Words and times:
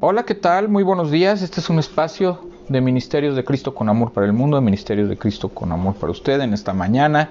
Hola, 0.00 0.22
¿qué 0.22 0.36
tal? 0.36 0.68
Muy 0.68 0.84
buenos 0.84 1.10
días. 1.10 1.42
Este 1.42 1.58
es 1.58 1.70
un 1.70 1.80
espacio 1.80 2.38
de 2.68 2.80
Ministerios 2.80 3.34
de 3.34 3.42
Cristo 3.42 3.74
con 3.74 3.88
Amor 3.88 4.12
para 4.12 4.26
el 4.26 4.32
Mundo, 4.32 4.56
de 4.56 4.60
Ministerios 4.60 5.08
de 5.08 5.18
Cristo 5.18 5.48
con 5.48 5.72
Amor 5.72 5.96
para 5.96 6.12
usted 6.12 6.40
en 6.40 6.54
esta 6.54 6.72
mañana 6.72 7.30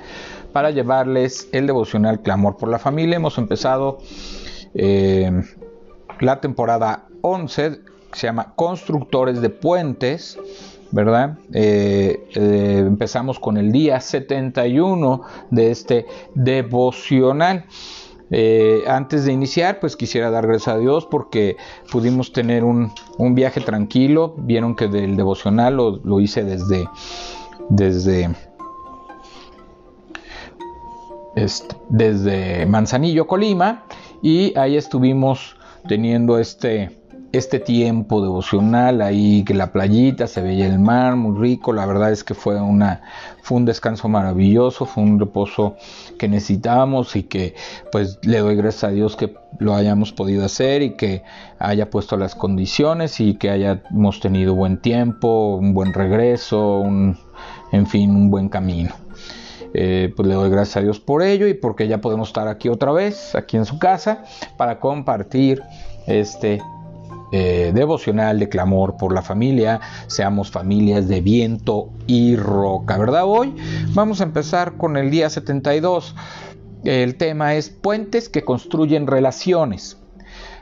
para 0.52 0.72
llevarles 0.72 1.48
el 1.54 1.66
devocional 1.66 2.22
Clamor 2.22 2.58
por 2.58 2.68
la 2.68 2.78
Familia. 2.78 3.16
Hemos 3.16 3.38
empezado 3.38 4.00
eh, 4.74 5.32
la 6.20 6.42
temporada 6.42 7.06
11, 7.22 7.80
que 8.12 8.20
se 8.20 8.28
llama 8.28 8.52
Constructores 8.58 9.40
de 9.40 9.50
Puentes. 9.50 10.38
¿verdad? 10.92 11.38
Eh, 11.54 12.28
eh, 12.36 12.84
empezamos 12.86 13.40
con 13.40 13.56
el 13.58 13.72
día 13.72 14.02
71 14.02 15.22
de 15.52 15.72
este 15.72 16.06
devocional. 16.36 17.66
Eh, 18.30 18.84
antes 18.88 19.26
de 19.26 19.32
iniciar, 19.32 19.80
pues 19.80 19.96
quisiera 19.96 20.30
dar 20.30 20.48
gracias 20.48 20.76
a 20.76 20.78
Dios 20.78 21.06
porque 21.06 21.58
pudimos 21.92 22.34
tener 22.34 22.64
un, 22.64 22.92
viaje 23.36 23.62
tranquilo. 23.62 24.34
Vieron 24.38 24.76
que 24.76 24.88
del 24.88 25.16
devocional 25.16 25.76
lo, 25.76 26.20
hice 26.20 26.44
desde, 26.44 26.90
desde, 27.70 28.30
este, 31.36 31.76
desde 31.90 32.66
Manzanillo, 32.66 33.28
Colima, 33.28 33.86
y 34.22 34.58
ahí 34.58 34.76
estuvimos 34.76 35.56
teniendo 35.88 36.38
este, 36.38 36.97
este 37.32 37.60
tiempo 37.60 38.22
devocional 38.22 39.02
ahí 39.02 39.44
que 39.44 39.54
la 39.54 39.72
playita 39.72 40.28
se 40.28 40.42
veía 40.42 40.66
el 40.66 40.80
mar 40.80 41.16
muy 41.16 41.38
rico 41.38 41.74
la 41.74 41.86
verdad 41.86 42.12
es 42.12 42.24
que 42.24 42.34
fue 42.34 42.60
una 42.62 43.02
fue 43.42 43.58
un 43.58 43.66
descanso 43.66 44.08
maravilloso 44.08 44.86
fue 44.86 45.04
un 45.04 45.20
reposo 45.20 45.76
que 46.18 46.28
necesitábamos 46.28 47.16
y 47.16 47.24
que 47.24 47.56
pues 47.92 48.20
le 48.24 48.40
doy 48.40 48.56
gracias 48.56 48.86
a 48.86 48.90
Dios 48.90 49.16
que 49.16 49.36
lo 49.60 49.76
hayamos 49.76 50.14
podido 50.14 50.46
hacer 50.46 50.82
y 50.82 50.96
que 50.96 51.24
haya 51.60 51.90
puesto 51.90 52.18
las 52.18 52.36
condiciones 52.36 53.20
y 53.20 53.36
que 53.36 53.50
hayamos 53.50 54.20
tenido 54.20 54.56
buen 54.56 54.78
tiempo 54.78 55.56
un 55.56 55.74
buen 55.74 55.94
regreso 55.94 56.80
un, 56.80 57.18
en 57.72 57.88
fin 57.88 58.12
un 58.12 58.30
buen 58.30 58.50
camino. 58.50 58.94
Eh, 59.74 60.14
pues 60.16 60.28
le 60.28 60.34
doy 60.34 60.50
gracias 60.50 60.78
a 60.78 60.82
Dios 60.82 61.00
por 61.00 61.22
ello 61.22 61.48
y 61.48 61.54
porque 61.54 61.88
ya 61.88 62.00
podemos 62.00 62.30
estar 62.30 62.48
aquí 62.48 62.70
otra 62.70 62.92
vez 62.92 63.36
aquí 63.36 63.58
en 63.58 63.66
su 63.66 63.78
casa 63.80 64.24
para 64.56 64.80
compartir 64.80 65.62
este 66.08 66.62
eh, 67.32 67.72
devocional 67.74 68.40
de 68.40 68.50
clamor 68.50 68.98
por 68.98 69.14
la 69.14 69.22
familia, 69.22 69.82
seamos 70.08 70.50
familias 70.50 71.08
de 71.08 71.22
viento 71.22 71.90
y 72.08 72.36
roca, 72.36 72.98
¿verdad? 72.98 73.24
Hoy 73.26 73.54
vamos 73.94 74.22
a 74.22 74.24
empezar 74.24 74.78
con 74.78 74.96
el 74.98 75.12
día 75.12 75.30
72. 75.30 76.16
El 76.84 77.16
tema 77.16 77.56
es 77.56 77.70
puentes 77.70 78.30
que 78.30 78.46
construyen 78.46 79.08
relaciones. 79.08 79.98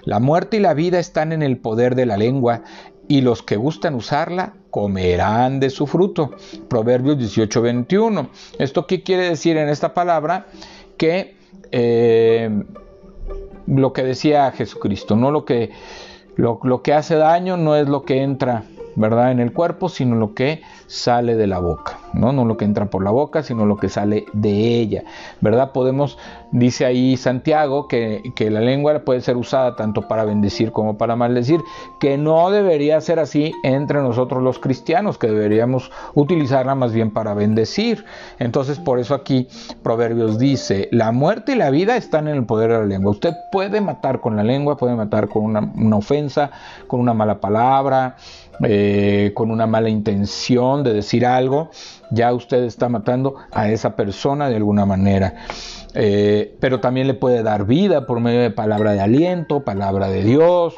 La 0.03 0.19
muerte 0.19 0.57
y 0.57 0.59
la 0.59 0.73
vida 0.73 0.99
están 0.99 1.31
en 1.33 1.43
el 1.43 1.57
poder 1.57 1.95
de 1.95 2.05
la 2.05 2.17
lengua 2.17 2.63
y 3.07 3.21
los 3.21 3.43
que 3.43 3.57
gustan 3.57 3.95
usarla 3.95 4.53
comerán 4.71 5.59
de 5.59 5.69
su 5.69 5.87
fruto. 5.87 6.31
Proverbios 6.67 7.17
18:21. 7.17 8.29
¿Esto 8.59 8.87
qué 8.87 9.03
quiere 9.03 9.29
decir 9.29 9.57
en 9.57 9.69
esta 9.69 9.93
palabra? 9.93 10.47
Que 10.97 11.37
eh, 11.71 12.63
lo 13.67 13.93
que 13.93 14.03
decía 14.03 14.51
Jesucristo, 14.51 15.15
no 15.15 15.31
lo 15.31 15.45
que 15.45 15.71
lo, 16.35 16.81
que 16.81 16.93
hace 16.93 17.15
daño 17.15 17.57
no 17.57 17.75
es 17.75 17.87
lo 17.87 18.03
que 18.03 18.21
entra, 18.21 18.63
¿verdad? 18.95 19.31
En 19.31 19.39
el 19.39 19.53
cuerpo, 19.53 19.89
sino 19.89 20.15
lo 20.15 20.33
que 20.33 20.61
sale 20.87 21.35
de 21.35 21.47
la 21.47 21.59
boca, 21.59 21.97
¿no? 22.15 22.31
No 22.31 22.45
lo 22.45 22.57
que 22.57 22.65
entra 22.65 22.87
por 22.87 23.03
la 23.03 23.11
boca, 23.11 23.43
sino 23.43 23.65
lo 23.65 23.77
que 23.77 23.89
sale 23.89 24.25
de 24.33 24.79
ella, 24.79 25.03
¿verdad? 25.41 25.71
Podemos, 25.71 26.17
dice 26.51 26.85
ahí 26.85 27.17
Santiago, 27.17 27.87
que, 27.87 28.21
que, 28.35 28.49
la 28.49 28.61
lengua 28.61 28.99
puede 28.99 29.21
ser 29.21 29.37
usada 29.37 29.75
tanto 29.75 30.07
para 30.07 30.25
bendecir 30.25 30.71
como 30.71 30.97
para 30.97 31.15
maldecir, 31.15 31.59
que 31.99 32.17
no 32.17 32.49
debería 32.51 32.99
ser 33.01 33.19
así 33.19 33.53
entre 33.63 34.01
nosotros 34.01 34.41
los 34.41 34.59
cristianos, 34.59 35.17
que 35.17 35.27
deberíamos 35.27 35.91
utilizarla 36.13 36.75
más 36.75 36.93
bien 36.93 37.11
para 37.11 37.33
bendecir. 37.33 38.05
Entonces, 38.39 38.79
por 38.79 38.99
eso 38.99 39.13
aquí 39.13 39.47
Proverbios 39.83 40.39
dice, 40.39 40.87
la 40.91 41.11
muerte 41.11 41.53
y 41.53 41.55
la 41.55 41.69
vida 41.69 41.97
están 41.97 42.27
en 42.27 42.35
el 42.35 42.45
poder 42.45 42.71
de 42.71 42.79
la 42.79 42.85
lengua. 42.85 43.11
Usted 43.11 43.33
puede 43.51 43.81
matar 43.81 44.21
con 44.21 44.35
la 44.35 44.43
lengua, 44.43 44.77
puede 44.77 44.95
matar 44.95 45.27
con 45.27 45.43
una, 45.43 45.59
una 45.75 45.97
ofensa, 45.97 46.51
con 46.87 46.99
una 46.99 47.13
mala 47.13 47.39
palabra, 47.39 48.15
eh, 48.63 49.31
con 49.33 49.51
una 49.51 49.67
mala 49.67 49.89
intención 49.89 50.83
de 50.83 50.93
decir 50.93 51.25
algo, 51.25 51.69
ya 52.11 52.33
usted 52.33 52.63
está 52.63 52.89
matando 52.89 53.35
a 53.51 53.69
esa 53.69 53.95
persona 53.95 54.49
de 54.49 54.55
alguna 54.55 54.85
manera. 54.85 55.35
Eh, 55.93 56.57
pero 56.59 56.79
también 56.79 57.07
le 57.07 57.13
puede 57.13 57.43
dar 57.43 57.65
vida 57.65 58.05
por 58.05 58.19
medio 58.19 58.41
de 58.41 58.51
palabra 58.51 58.93
de 58.93 59.01
aliento, 59.01 59.63
palabra 59.63 60.09
de 60.09 60.23
Dios, 60.23 60.75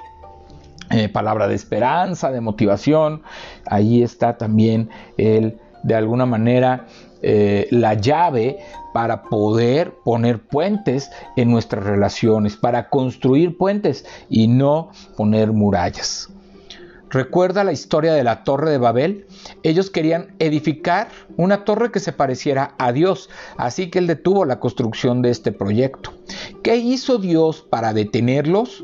eh, 0.91 1.09
palabra 1.09 1.47
de 1.47 1.55
esperanza, 1.55 2.31
de 2.31 2.41
motivación. 2.41 3.23
Ahí 3.65 4.03
está 4.03 4.37
también 4.37 4.89
el, 5.17 5.57
de 5.83 5.95
alguna 5.95 6.25
manera, 6.25 6.85
la 7.71 7.95
llave 7.95 8.59
para 8.93 9.23
poder 9.23 9.95
poner 10.05 10.39
puentes 10.47 11.11
en 11.35 11.51
nuestras 11.51 11.83
relaciones, 11.83 12.55
para 12.55 12.89
construir 12.89 13.57
puentes 13.57 14.05
y 14.29 14.47
no 14.47 14.91
poner 15.15 15.51
murallas. 15.51 16.29
¿Recuerda 17.09 17.63
la 17.63 17.71
historia 17.71 18.13
de 18.13 18.23
la 18.23 18.43
torre 18.43 18.69
de 18.69 18.77
Babel? 18.77 19.27
Ellos 19.63 19.89
querían 19.89 20.35
edificar 20.39 21.07
una 21.37 21.63
torre 21.63 21.91
que 21.91 22.01
se 22.01 22.11
pareciera 22.11 22.75
a 22.77 22.91
Dios, 22.91 23.29
así 23.55 23.89
que 23.89 23.99
él 23.99 24.07
detuvo 24.07 24.43
la 24.43 24.59
construcción 24.59 25.21
de 25.21 25.29
este 25.29 25.53
proyecto. 25.53 26.13
¿Qué 26.63 26.75
hizo 26.75 27.17
Dios 27.17 27.65
para 27.69 27.93
detenerlos? 27.93 28.83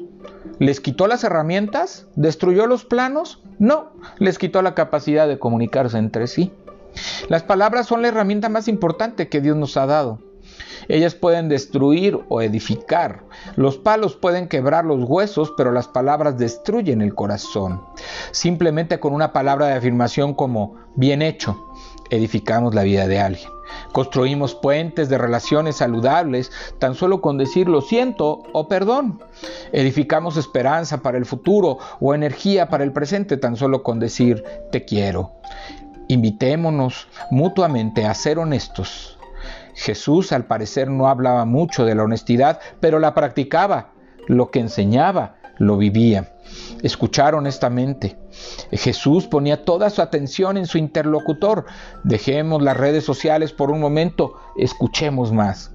¿Les 0.59 0.79
quitó 0.79 1.07
las 1.07 1.23
herramientas? 1.23 2.07
¿Destruyó 2.16 2.66
los 2.66 2.85
planos? 2.85 3.41
No, 3.59 3.91
les 4.19 4.38
quitó 4.38 4.62
la 4.62 4.73
capacidad 4.73 5.28
de 5.28 5.39
comunicarse 5.39 5.97
entre 5.97 6.28
sí. 6.28 6.51
Las 7.28 7.44
palabras 7.44 7.88
son 7.88 8.01
la 8.01 8.07
herramienta 8.07 8.50
más 8.50 8.67
importante 8.67 9.28
que 9.28 9.41
Dios 9.41 9.57
nos 9.57 9.75
ha 9.78 9.85
dado. 9.85 10.19
Ellas 10.88 11.16
pueden 11.16 11.49
destruir 11.49 12.19
o 12.29 12.41
edificar. 12.41 13.23
Los 13.55 13.77
palos 13.77 14.16
pueden 14.16 14.47
quebrar 14.47 14.85
los 14.85 15.03
huesos, 15.03 15.53
pero 15.55 15.71
las 15.71 15.88
palabras 15.88 16.38
destruyen 16.38 17.01
el 17.01 17.16
corazón. 17.16 17.81
Simplemente 18.31 18.99
con 18.99 19.13
una 19.13 19.33
palabra 19.33 19.67
de 19.67 19.73
afirmación 19.73 20.33
como 20.33 20.75
bien 20.95 21.21
hecho, 21.21 21.57
edificamos 22.09 22.75
la 22.75 22.83
vida 22.83 23.07
de 23.07 23.19
alguien. 23.19 23.49
Construimos 23.91 24.55
puentes 24.55 25.09
de 25.09 25.17
relaciones 25.17 25.77
saludables 25.77 26.51
tan 26.79 26.95
solo 26.95 27.21
con 27.21 27.38
decir 27.38 27.67
lo 27.67 27.81
siento 27.81 28.44
o 28.51 28.67
perdón. 28.67 29.21
Edificamos 29.71 30.38
esperanza 30.38 31.01
para 31.01 31.17
el 31.17 31.25
futuro 31.25 31.77
o 32.00 32.13
energía 32.13 32.69
para 32.69 32.83
el 32.83 32.91
presente 32.91 33.38
tan 33.38 33.55
solo 33.55 33.83
con 33.83 34.00
decir 34.00 34.44
te 34.71 34.85
quiero. 34.85 35.31
Invitémonos 36.07 37.07
mutuamente 37.31 38.05
a 38.05 38.13
ser 38.13 38.38
honestos 38.38 39.17
Jesús 39.75 40.31
al 40.31 40.45
parecer 40.45 40.89
no 40.89 41.07
hablaba 41.07 41.45
mucho 41.45 41.85
de 41.85 41.95
la 41.95 42.03
honestidad, 42.03 42.59
pero 42.79 43.00
la 43.00 43.13
practicaba, 43.13 43.91
lo 44.28 44.51
que 44.51 44.59
enseñaba, 44.59 45.35
lo 45.57 45.78
vivía. 45.78 46.34
Escuchar 46.81 47.35
honestamente. 47.35 48.17
Jesús 48.72 49.28
ponía 49.28 49.63
toda 49.63 49.89
su 49.89 50.01
atención 50.01 50.57
en 50.57 50.66
su 50.66 50.78
interlocutor. 50.78 51.66
Dejemos 52.03 52.62
las 52.62 52.78
redes 52.78 53.03
sociales 53.03 53.53
por 53.53 53.72
un 53.72 53.79
momento, 53.79 54.33
escuchemos 54.57 55.31
más. 55.31 55.72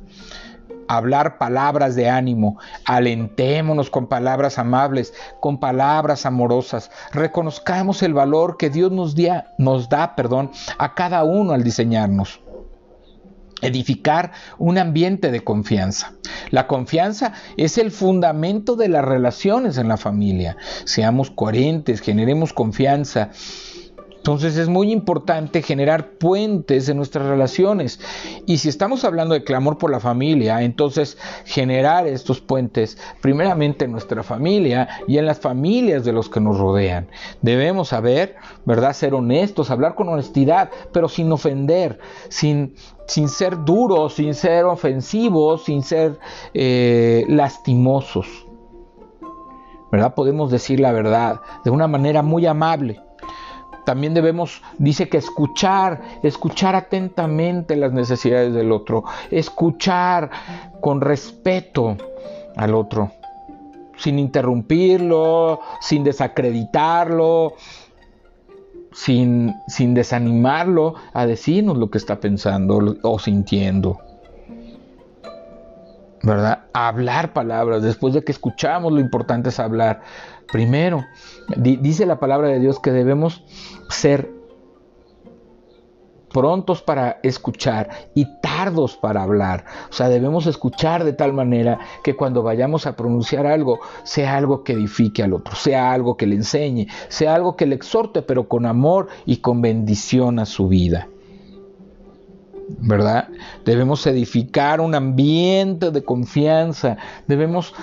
Hablar 0.90 1.36
palabras 1.36 1.94
de 1.96 2.08
ánimo, 2.08 2.58
alentémonos 2.86 3.90
con 3.90 4.06
palabras 4.06 4.58
amables, 4.58 5.12
con 5.38 5.60
palabras 5.60 6.24
amorosas. 6.24 6.90
Reconozcamos 7.12 8.02
el 8.02 8.14
valor 8.14 8.56
que 8.56 8.70
Dios 8.70 8.90
nos, 8.90 9.14
nos 9.58 9.88
da 9.90 10.16
perdón, 10.16 10.50
a 10.78 10.94
cada 10.94 11.24
uno 11.24 11.52
al 11.52 11.62
diseñarnos 11.62 12.40
edificar 13.62 14.32
un 14.58 14.78
ambiente 14.78 15.30
de 15.30 15.42
confianza. 15.44 16.14
La 16.50 16.66
confianza 16.66 17.32
es 17.56 17.78
el 17.78 17.90
fundamento 17.90 18.76
de 18.76 18.88
las 18.88 19.04
relaciones 19.04 19.78
en 19.78 19.88
la 19.88 19.96
familia. 19.96 20.56
Seamos 20.84 21.30
coherentes, 21.30 22.00
generemos 22.00 22.52
confianza. 22.52 23.30
Entonces 24.18 24.58
es 24.58 24.68
muy 24.68 24.92
importante 24.92 25.62
generar 25.62 26.10
puentes 26.10 26.88
en 26.88 26.98
nuestras 26.98 27.26
relaciones. 27.26 27.98
Y 28.46 28.58
si 28.58 28.68
estamos 28.68 29.04
hablando 29.04 29.34
de 29.34 29.44
clamor 29.44 29.78
por 29.78 29.90
la 29.90 30.00
familia, 30.00 30.62
entonces 30.62 31.16
generar 31.46 32.06
estos 32.06 32.40
puentes 32.40 32.98
primeramente 33.22 33.86
en 33.86 33.92
nuestra 33.92 34.22
familia 34.22 34.88
y 35.06 35.18
en 35.18 35.24
las 35.24 35.38
familias 35.38 36.04
de 36.04 36.12
los 36.12 36.28
que 36.28 36.40
nos 36.40 36.58
rodean. 36.58 37.08
Debemos 37.40 37.88
saber, 37.88 38.36
¿verdad? 38.66 38.92
Ser 38.92 39.14
honestos, 39.14 39.70
hablar 39.70 39.94
con 39.94 40.08
honestidad, 40.08 40.70
pero 40.92 41.08
sin 41.08 41.32
ofender, 41.32 41.98
sin 42.28 42.74
sin 43.06 43.30
ser 43.30 43.64
duros, 43.64 44.16
sin 44.16 44.34
ser 44.34 44.66
ofensivos, 44.66 45.64
sin 45.64 45.82
ser 45.82 46.18
eh, 46.52 47.24
lastimosos. 47.26 48.46
¿Verdad? 49.90 50.14
Podemos 50.14 50.50
decir 50.50 50.80
la 50.80 50.92
verdad 50.92 51.40
de 51.64 51.70
una 51.70 51.88
manera 51.88 52.20
muy 52.20 52.44
amable. 52.44 53.00
También 53.88 54.12
debemos, 54.12 54.60
dice 54.76 55.08
que 55.08 55.16
escuchar, 55.16 56.02
escuchar 56.22 56.76
atentamente 56.76 57.74
las 57.74 57.90
necesidades 57.90 58.52
del 58.52 58.70
otro, 58.70 59.04
escuchar 59.30 60.28
con 60.82 61.00
respeto 61.00 61.96
al 62.54 62.74
otro. 62.74 63.12
sin 63.96 64.18
interrumpirlo, 64.18 65.60
sin 65.80 66.04
desacreditarlo, 66.04 67.54
sin, 68.92 69.54
sin 69.68 69.94
desanimarlo 69.94 70.94
a 71.14 71.24
decirnos 71.24 71.78
lo 71.78 71.88
que 71.88 71.96
está 71.96 72.20
pensando 72.20 72.94
o 73.02 73.18
sintiendo. 73.18 74.00
¿Verdad? 76.22 76.64
hablar 76.74 77.32
palabras. 77.32 77.82
Después 77.82 78.12
de 78.12 78.22
que 78.22 78.32
escuchamos, 78.32 78.92
lo 78.92 79.00
importante 79.00 79.48
es 79.48 79.58
hablar. 79.58 80.02
Primero, 80.50 81.04
dice 81.56 82.06
la 82.06 82.18
palabra 82.18 82.48
de 82.48 82.58
Dios 82.58 82.80
que 82.80 82.90
debemos 82.90 83.44
ser 83.90 84.38
prontos 86.28 86.82
para 86.82 87.18
escuchar 87.22 87.90
y 88.14 88.26
tardos 88.40 88.96
para 88.96 89.22
hablar. 89.22 89.64
O 89.90 89.92
sea, 89.92 90.08
debemos 90.08 90.46
escuchar 90.46 91.04
de 91.04 91.12
tal 91.12 91.32
manera 91.32 91.78
que 92.02 92.16
cuando 92.16 92.42
vayamos 92.42 92.86
a 92.86 92.96
pronunciar 92.96 93.46
algo, 93.46 93.80
sea 94.04 94.36
algo 94.36 94.64
que 94.64 94.74
edifique 94.74 95.22
al 95.22 95.34
otro, 95.34 95.54
sea 95.54 95.92
algo 95.92 96.16
que 96.16 96.26
le 96.26 96.36
enseñe, 96.36 96.86
sea 97.08 97.34
algo 97.34 97.56
que 97.56 97.66
le 97.66 97.74
exhorte, 97.74 98.22
pero 98.22 98.48
con 98.48 98.66
amor 98.66 99.08
y 99.26 99.38
con 99.38 99.60
bendición 99.60 100.38
a 100.38 100.46
su 100.46 100.68
vida. 100.68 101.08
¿Verdad? 102.80 103.28
Debemos 103.64 104.06
edificar 104.06 104.80
un 104.82 104.94
ambiente 104.94 105.90
de 105.90 106.04
confianza, 106.04 106.98
debemos 107.26 107.74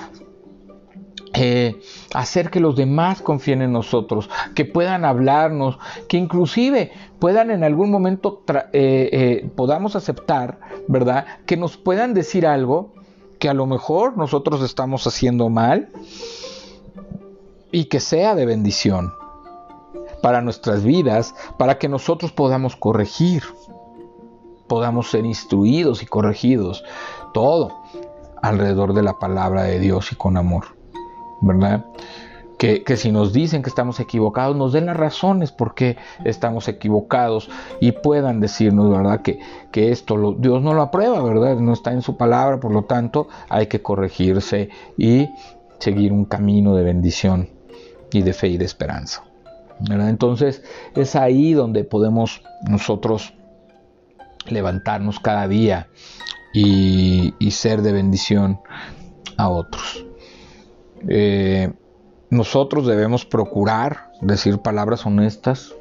eh, 1.38 1.82
hacer 2.14 2.50
que 2.50 2.60
los 2.60 2.76
demás 2.76 3.22
confíen 3.22 3.62
en 3.62 3.74
nosotros, 3.74 4.30
que 4.54 4.64
puedan 4.64 5.04
hablarnos, 5.04 5.78
que 6.08 6.18
inclusive 6.18 6.92
puedan 7.20 7.52
en 7.52 7.64
algún 7.64 7.92
momento 7.92 8.44
eh, 8.48 9.10
eh, 9.12 9.50
podamos 9.56 9.96
aceptar, 9.96 10.60
¿verdad? 10.88 11.26
Que 11.46 11.58
nos 11.58 11.76
puedan 11.78 12.14
decir 12.14 12.48
algo 12.48 12.94
que 13.40 13.50
a 13.50 13.54
lo 13.54 13.66
mejor 13.66 14.18
nosotros 14.18 14.62
estamos 14.62 15.08
haciendo 15.08 15.50
mal 15.50 15.90
y 17.72 17.86
que 17.86 18.00
sea 18.00 18.36
de 18.36 18.46
bendición 18.46 19.14
para 20.22 20.42
nuestras 20.42 20.84
vidas, 20.84 21.36
para 21.58 21.78
que 21.78 21.90
nosotros 21.90 22.32
podamos 22.32 22.78
corregir, 22.78 23.44
podamos 24.68 25.12
ser 25.12 25.26
instruidos 25.26 26.02
y 26.02 26.06
corregidos, 26.06 26.86
todo 27.34 27.72
alrededor 28.42 28.94
de 28.94 29.04
la 29.04 29.20
palabra 29.20 29.64
de 29.64 29.80
Dios 29.80 30.12
y 30.14 30.16
con 30.16 30.38
amor. 30.38 30.75
¿Verdad? 31.42 31.86
Que, 32.58 32.84
si 32.98 33.12
nos 33.12 33.32
dicen 33.32 33.62
que 33.62 33.70
estamos 33.70 34.00
equivocados, 34.00 34.56
nos 34.56 34.74
den 34.74 34.88
las 34.88 34.98
razones 34.98 35.52
por 35.52 35.76
qué 35.76 35.98
estamos 36.24 36.68
equivocados 36.68 37.50
y 37.80 37.92
puedan 37.92 38.40
decirnos, 38.40 38.90
¿verdad? 38.90 39.22
Que, 39.22 39.40
que 39.72 39.92
esto 39.92 40.36
Dios 40.40 40.64
no 40.64 40.74
lo 40.74 40.82
aprueba, 40.82 41.22
¿verdad? 41.22 41.58
No 41.58 41.74
está 41.74 41.92
en 41.92 42.02
su 42.02 42.18
palabra, 42.18 42.60
por 42.60 42.72
lo 42.72 42.84
tanto 42.84 43.28
hay 43.50 43.68
que 43.68 43.82
corregirse 43.82 44.70
y 44.98 45.30
seguir 45.80 46.12
un 46.12 46.26
camino 46.26 46.76
de 46.76 46.84
bendición 46.84 47.50
y 48.12 48.22
de 48.22 48.34
fe 48.34 48.48
y 48.48 48.58
de 48.58 48.66
esperanza. 48.66 49.24
Entonces 49.88 50.64
es 50.96 51.16
ahí 51.16 51.54
donde 51.54 51.84
podemos 51.84 52.42
nosotros 52.68 53.34
levantarnos 54.48 55.20
cada 55.20 55.48
día 55.48 55.90
y 56.54 57.52
ser 57.52 57.82
de 57.82 57.92
bendición 57.92 58.60
a 59.38 59.50
otros. 59.50 60.05
Eh, 61.07 61.71
nosotros 62.30 62.88
debemos 62.88 63.25
procurar 63.25 64.12
decir 64.21 64.59
palabras 64.59 65.06
honestas, 65.06 65.74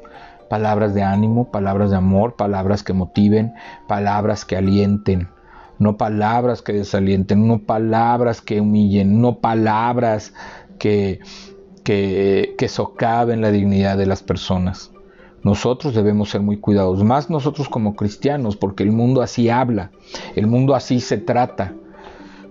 palabras 0.49 0.93
de 0.93 1.03
ánimo, 1.03 1.51
palabras 1.51 1.89
de 1.89 1.97
amor, 1.97 2.35
palabras 2.35 2.83
que 2.83 2.93
motiven, 2.93 3.53
palabras 3.87 4.45
que 4.45 4.55
alienten, 4.55 5.27
no 5.79 5.97
palabras 5.97 6.61
que 6.61 6.73
desalienten, 6.73 7.47
no 7.47 7.59
palabras 7.59 8.41
que 8.41 8.61
humillen, 8.61 9.21
no 9.21 9.39
palabras 9.39 10.33
que, 10.79 11.19
socaven 12.67 13.41
la 13.41 13.51
dignidad 13.51 13.97
de 13.97 14.05
las 14.05 14.23
personas. 14.23 14.91
Nosotros 15.43 15.93
debemos 15.93 16.29
ser 16.29 16.41
muy 16.41 16.57
cuidadosos, 16.57 17.03
más 17.03 17.29
nosotros 17.29 17.69
como 17.69 17.95
cristianos, 17.95 18.55
porque 18.55 18.83
el 18.83 18.91
mundo 18.91 19.21
así 19.21 19.49
habla, 19.49 19.91
el 20.35 20.47
mundo 20.47 20.73
así 20.73 20.99
se 20.99 21.17
trata. 21.17 21.73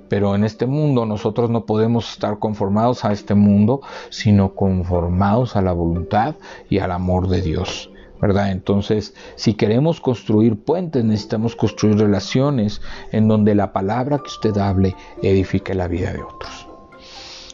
Pero 0.09 0.35
en 0.35 0.45
este 0.45 0.67
mundo 0.67 1.07
nosotros 1.07 1.51
no 1.51 1.67
podemos 1.67 2.13
estar 2.13 2.39
conformados 2.39 3.05
a 3.05 3.13
este 3.13 3.35
mundo, 3.35 3.81
sino 4.11 4.55
conformados 4.55 5.57
a 5.57 5.63
la 5.63 5.73
voluntad 5.73 6.35
y 6.69 6.79
al 6.79 6.93
amor 6.93 7.29
de 7.29 7.43
Dios. 7.43 7.91
¿verdad? 8.21 8.53
Entonces, 8.53 9.15
si 9.37 9.55
queremos 9.55 10.01
construir 10.01 10.57
puentes, 10.57 11.05
necesitamos 11.05 11.57
construir 11.57 11.99
relaciones 11.99 12.81
en 13.13 13.29
donde 13.29 13.55
la 13.55 13.73
palabra 13.73 14.19
que 14.19 14.29
usted 14.29 14.57
hable 14.57 14.97
edifique 15.23 15.75
la 15.75 15.89
vida 15.89 16.13
de 16.13 16.23
otros. 16.23 16.69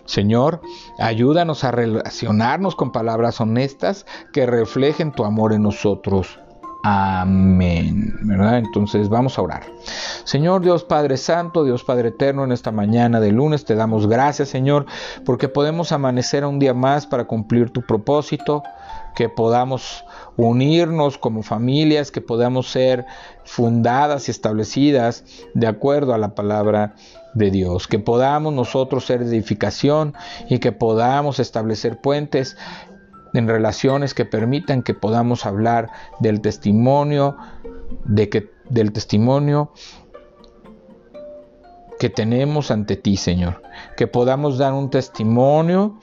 Señor, 0.05 0.61
ayúdanos 0.99 1.65
a 1.65 1.71
relacionarnos 1.71 2.77
con 2.77 2.93
palabras 2.93 3.41
honestas 3.41 4.07
que 4.33 4.47
reflejen 4.47 5.13
tu 5.13 5.25
amor 5.25 5.53
en 5.53 5.63
nosotros 5.63 6.39
Amén. 6.83 8.15
¿verdad? 8.23 8.59
Entonces 8.59 9.09
vamos 9.09 9.39
a 9.39 9.43
orar. 9.43 9.63
Señor 10.25 10.63
Dios 10.63 10.85
Padre 10.85 11.17
Santo, 11.17 11.65
Dios 11.65 11.85
Padre 11.85 12.09
Eterno, 12.09 12.45
en 12.45 12.53
esta 12.53 12.73
mañana 12.73 13.21
de 13.21 13.33
lunes 13.33 13.65
te 13.65 13.75
damos 13.75 14.07
gracias, 14.07 14.49
Señor, 14.49 14.87
porque 15.25 15.49
podemos 15.49 15.93
amanecer 15.93 16.45
un 16.45 16.59
día 16.59 16.75
más 16.75 17.07
para 17.07 17.25
cumplir 17.25 17.71
tu 17.71 17.83
propósito, 17.83 18.63
que 19.15 19.29
podamos 19.29 20.05
unirnos 20.37 21.19
como 21.19 21.43
familias, 21.43 22.11
que 22.11 22.21
podamos 22.21 22.71
ser 22.71 23.07
fundadas 23.45 24.29
y 24.29 24.31
establecidas 24.31 25.25
de 25.55 25.67
acuerdo 25.67 26.15
a 26.15 26.19
la 26.19 26.35
palabra 26.35 26.95
de 27.35 27.51
Dios, 27.51 27.87
que 27.87 27.99
podamos 27.99 28.53
nosotros 28.53 29.07
ser 29.07 29.23
edificación 29.23 30.15
y 30.49 30.59
que 30.59 30.73
podamos 30.73 31.39
establecer 31.39 32.01
puentes 32.01 32.57
en 33.35 33.49
relaciones 33.49 34.15
que 34.15 34.25
permitan 34.25 34.83
que 34.83 34.95
podamos 34.95 35.47
hablar 35.47 35.91
del 36.21 36.41
testimonio, 36.41 37.37
de 38.05 38.29
que, 38.29 38.51
del 38.69 38.93
testimonio 38.93 39.73
que 42.01 42.09
tenemos 42.09 42.71
ante 42.71 42.97
ti, 42.97 43.19
Señor. 43.19 43.61
Que 43.95 44.07
podamos 44.07 44.57
dar 44.57 44.73
un 44.73 44.89
testimonio, 44.89 45.99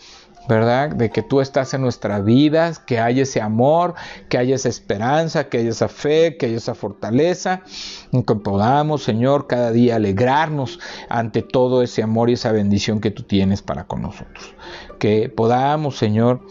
¿verdad? 0.47 0.91
De 0.91 1.09
que 1.09 1.23
tú 1.23 1.41
estás 1.41 1.73
en 1.73 1.81
nuestra 1.81 2.19
vida, 2.21 2.71
que 2.85 2.99
hay 2.99 3.21
ese 3.21 3.41
amor, 3.41 3.95
que 4.29 4.37
hay 4.37 4.53
esa 4.53 4.69
esperanza, 4.69 5.49
que 5.49 5.57
hay 5.57 5.67
esa 5.67 5.87
fe, 5.87 6.37
que 6.37 6.45
hay 6.45 6.53
esa 6.53 6.75
fortaleza. 6.75 7.63
Y 8.11 8.21
que 8.21 8.35
podamos, 8.35 9.01
Señor, 9.01 9.47
cada 9.47 9.71
día 9.71 9.95
alegrarnos 9.95 10.79
ante 11.09 11.41
todo 11.41 11.81
ese 11.81 12.03
amor 12.03 12.29
y 12.29 12.33
esa 12.33 12.51
bendición 12.51 13.01
que 13.01 13.09
tú 13.09 13.23
tienes 13.23 13.63
para 13.63 13.85
con 13.85 14.03
nosotros. 14.03 14.53
Que 14.99 15.29
podamos, 15.29 15.97
Señor, 15.97 16.41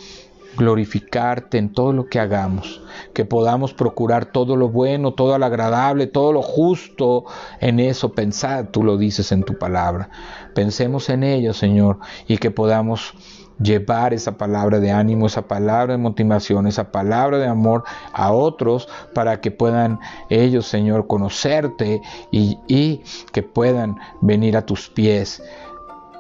glorificarte 0.57 1.59
en 1.59 1.73
todo 1.73 1.93
lo 1.93 2.07
que 2.07 2.19
hagamos, 2.19 2.83
que 3.13 3.25
podamos 3.25 3.75
procurar 3.75 4.27
todo 4.27 4.57
lo 4.57 4.69
bueno, 4.69 5.13
todo 5.13 5.39
lo 5.39 5.47
agradable, 5.47 6.07
todo 6.07 6.33
lo 6.33 6.43
justo, 6.43 7.25
en 7.61 7.81
eso 7.81 8.13
pensar, 8.13 8.69
tú 8.69 8.83
lo 8.83 8.97
dices 8.97 9.33
en 9.33 9.43
tu 9.43 9.59
palabra. 9.59 10.11
Pensemos 10.55 11.09
en 11.11 11.23
ello, 11.23 11.53
Señor, 11.53 11.99
y 12.27 12.39
que 12.39 12.51
podamos 12.51 13.15
llevar 13.59 14.13
esa 14.13 14.37
palabra 14.37 14.81
de 14.81 14.91
ánimo, 14.91 15.27
esa 15.27 15.49
palabra 15.49 15.95
de 15.95 15.99
motivación, 15.99 16.67
esa 16.67 16.91
palabra 16.93 17.39
de 17.39 17.47
amor 17.47 17.85
a 18.13 18.33
otros 18.33 18.89
para 19.15 19.41
que 19.41 19.51
puedan 19.51 19.99
ellos, 20.29 20.67
Señor, 20.67 21.07
conocerte 21.07 22.03
y, 22.31 22.59
y 22.69 23.03
que 23.33 23.43
puedan 23.43 23.97
venir 24.21 24.57
a 24.57 24.67
tus 24.67 24.89
pies 24.91 25.43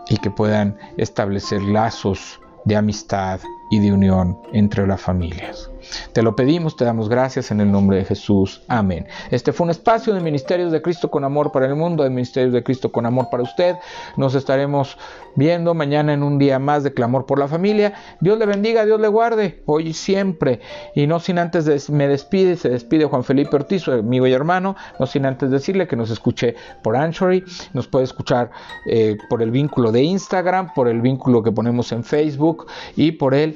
y 0.08 0.16
que 0.18 0.30
puedan 0.30 0.78
establecer 0.96 1.62
lazos 1.62 2.40
de 2.64 2.76
amistad 2.76 3.40
y 3.70 3.80
de 3.80 3.92
unión 3.92 4.38
entre 4.52 4.86
las 4.86 5.00
familias. 5.00 5.70
Te 6.12 6.22
lo 6.22 6.34
pedimos, 6.34 6.76
te 6.76 6.84
damos 6.84 7.08
gracias 7.08 7.50
en 7.50 7.60
el 7.60 7.70
nombre 7.70 7.98
de 7.98 8.04
Jesús. 8.04 8.62
Amén. 8.68 9.06
Este 9.30 9.52
fue 9.52 9.64
un 9.64 9.70
espacio 9.70 10.14
de 10.14 10.20
Ministerios 10.20 10.72
de 10.72 10.82
Cristo 10.82 11.10
con 11.10 11.24
Amor 11.24 11.52
para 11.52 11.66
el 11.66 11.76
mundo, 11.76 12.02
de 12.02 12.10
Ministerios 12.10 12.52
de 12.52 12.62
Cristo 12.62 12.90
con 12.90 13.06
Amor 13.06 13.28
para 13.30 13.42
usted. 13.42 13.76
Nos 14.16 14.34
estaremos 14.34 14.98
viendo 15.36 15.74
mañana 15.74 16.14
en 16.14 16.22
un 16.22 16.38
día 16.38 16.58
más 16.58 16.82
de 16.82 16.92
clamor 16.92 17.26
por 17.26 17.38
la 17.38 17.48
familia. 17.48 17.94
Dios 18.20 18.38
le 18.38 18.46
bendiga, 18.46 18.84
Dios 18.84 19.00
le 19.00 19.08
guarde, 19.08 19.62
hoy 19.66 19.88
y 19.88 19.92
siempre. 19.92 20.60
Y 20.94 21.06
no 21.06 21.20
sin 21.20 21.38
antes 21.38 21.90
me 21.90 22.08
despide, 22.08 22.56
se 22.56 22.70
despide 22.70 23.04
Juan 23.04 23.24
Felipe 23.24 23.54
Ortiz, 23.54 23.82
su 23.82 23.92
amigo 23.92 24.26
y 24.26 24.32
hermano, 24.32 24.76
no 24.98 25.06
sin 25.06 25.26
antes 25.26 25.50
decirle 25.50 25.86
que 25.86 25.96
nos 25.96 26.10
escuche 26.10 26.56
por 26.82 26.96
Anchory, 26.96 27.44
nos 27.74 27.86
puede 27.86 28.04
escuchar 28.04 28.50
eh, 28.86 29.16
por 29.28 29.42
el 29.42 29.50
vínculo 29.50 29.92
de 29.92 30.02
Instagram, 30.02 30.72
por 30.74 30.88
el 30.88 31.00
vínculo 31.00 31.42
que 31.42 31.52
ponemos 31.52 31.92
en 31.92 32.02
Facebook 32.02 32.66
y 32.96 33.12
por 33.12 33.34
el 33.34 33.55